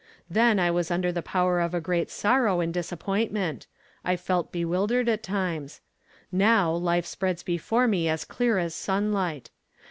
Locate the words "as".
8.09-8.25, 8.57-8.73